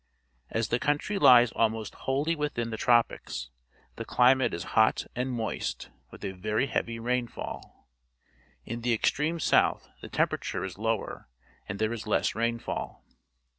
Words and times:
As 0.49 0.69
the 0.69 0.79
country 0.79 1.19
lies 1.19 1.51
almost 1.51 1.93
wholly 1.93 2.35
within 2.35 2.71
the 2.71 2.75
tropics, 2.77 3.51
the 3.97 4.03
climate 4.03 4.51
is 4.51 4.63
hot 4.73 5.05
and 5.15 5.31
moist, 5.31 5.91
with 6.09 6.25
a 6.25 6.31
very 6.31 6.65
heavy 6.65 6.97
rainfall. 6.97 7.87
In 8.65 8.81
the 8.81 8.93
extreme 8.93 9.39
south 9.39 9.87
the 10.01 10.09
temperature 10.09 10.63
is 10.63 10.79
lower, 10.79 11.29
and 11.69 11.77
there 11.77 11.93
is 11.93 12.07
less 12.07 12.33
rainfall. 12.33 13.05